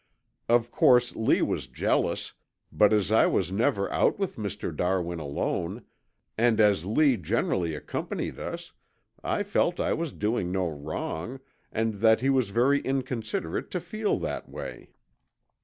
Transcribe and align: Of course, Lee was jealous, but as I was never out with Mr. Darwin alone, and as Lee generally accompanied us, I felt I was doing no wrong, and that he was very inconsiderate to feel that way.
Of 0.49 0.71
course, 0.71 1.15
Lee 1.15 1.43
was 1.43 1.67
jealous, 1.67 2.33
but 2.71 2.91
as 2.91 3.11
I 3.11 3.27
was 3.27 3.51
never 3.51 3.87
out 3.91 4.17
with 4.17 4.35
Mr. 4.35 4.75
Darwin 4.75 5.19
alone, 5.19 5.83
and 6.39 6.59
as 6.59 6.85
Lee 6.85 7.17
generally 7.17 7.75
accompanied 7.75 8.39
us, 8.39 8.71
I 9.23 9.43
felt 9.43 9.79
I 9.79 9.93
was 9.93 10.11
doing 10.11 10.51
no 10.51 10.67
wrong, 10.67 11.39
and 11.71 11.99
that 12.01 12.19
he 12.19 12.31
was 12.31 12.49
very 12.49 12.81
inconsiderate 12.81 13.69
to 13.69 13.79
feel 13.79 14.17
that 14.17 14.49
way. 14.49 14.89